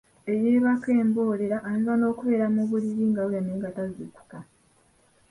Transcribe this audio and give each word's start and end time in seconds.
Eyeebaka 0.33 0.89
emboleera 1.01 1.57
ayinza 1.67 1.93
n’okubeera 1.97 2.45
mu 2.55 2.61
buliri 2.69 3.03
ng’awulira 3.09 3.39
naye 3.43 3.55
nga 3.57 3.69
tazuukuka. 3.77 4.37